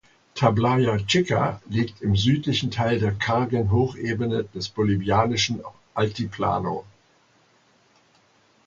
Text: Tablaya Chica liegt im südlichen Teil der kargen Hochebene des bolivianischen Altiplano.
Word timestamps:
Tablaya 0.33 0.97
Chica 1.05 1.61
liegt 1.69 2.01
im 2.01 2.15
südlichen 2.15 2.71
Teil 2.71 2.97
der 2.97 3.11
kargen 3.11 3.69
Hochebene 3.69 4.45
des 4.45 4.67
bolivianischen 4.69 5.61
Altiplano. 5.93 6.85